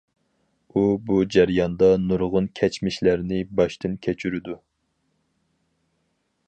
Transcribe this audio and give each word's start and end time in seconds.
ئۇ 0.75 0.83
بۇ 1.09 1.17
جەرياندا 1.35 1.89
نۇرغۇن 2.05 2.47
كەچمىشلەرنى 2.61 3.43
باشتىن 3.61 3.99
كەچۈرىدۇ. 4.07 4.61